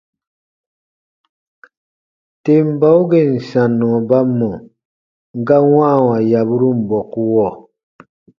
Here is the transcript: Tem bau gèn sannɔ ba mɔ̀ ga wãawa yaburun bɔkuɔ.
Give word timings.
Tem 2.43 2.65
bau 2.81 3.01
gèn 3.11 3.31
sannɔ 3.49 3.87
ba 4.09 4.19
mɔ̀ 4.37 4.53
ga 5.47 5.57
wãawa 5.71 6.15
yaburun 6.31 6.77
bɔkuɔ. 6.89 7.47